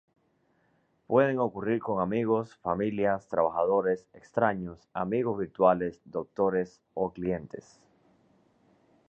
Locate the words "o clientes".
6.95-7.79